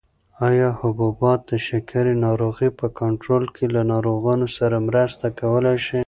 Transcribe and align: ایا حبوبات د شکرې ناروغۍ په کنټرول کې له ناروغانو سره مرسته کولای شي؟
ایا 0.47 0.69
حبوبات 0.79 1.39
د 1.51 1.51
شکرې 1.67 2.13
ناروغۍ 2.25 2.69
په 2.79 2.87
کنټرول 2.99 3.43
کې 3.55 3.65
له 3.75 3.81
ناروغانو 3.91 4.47
سره 4.57 4.85
مرسته 4.87 5.25
کولای 5.39 5.77
شي؟ 5.85 5.99